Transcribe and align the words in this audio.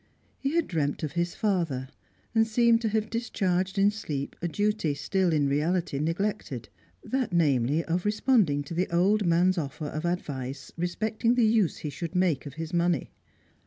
He 0.39 0.55
had 0.55 0.65
dreamt 0.67 1.03
of 1.03 1.11
his 1.11 1.35
father, 1.35 1.87
and 2.33 2.47
seemed 2.47 2.81
to 2.81 2.89
have 2.89 3.11
discharged 3.11 3.77
in 3.77 3.91
sleep 3.91 4.35
a 4.41 4.47
duty 4.47 4.95
still 4.95 5.31
in 5.31 5.47
reality 5.47 5.99
neglected; 5.99 6.69
that, 7.03 7.31
namely, 7.31 7.83
of 7.85 8.03
responding 8.03 8.63
to 8.63 8.73
the 8.73 8.89
old 8.91 9.27
man's 9.27 9.59
offer 9.59 9.85
of 9.85 10.03
advice 10.03 10.71
respecting 10.75 11.35
the 11.35 11.45
use 11.45 11.77
he 11.77 11.91
should 11.91 12.15
make 12.15 12.47
of 12.47 12.55
his 12.55 12.73
money. 12.73 13.11